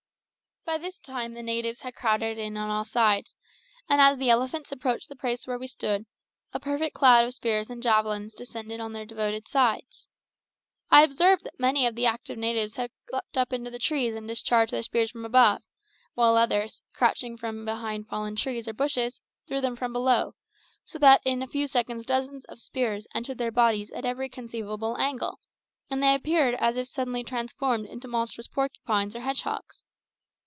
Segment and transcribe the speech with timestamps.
[0.63, 3.35] By this time the negroes had crowded in from all sides,
[3.89, 6.05] and as the elephants approached the place where we stood,
[6.53, 10.07] a perfect cloud of spears and javelins descended on their devoted sides.
[10.89, 14.27] I observed that many of the active natives had leaped up into the trees and
[14.29, 15.61] discharged their spears from above,
[16.13, 20.35] while others, crouching behind fallen trees or bushes, threw them from below,
[20.85, 24.95] so that in a few seconds dozens of spears entered their bodies at every conceivable
[24.97, 25.39] angle,
[25.89, 29.83] and they appeared as if suddenly transformed into monstrous porcupines or hedgehogs.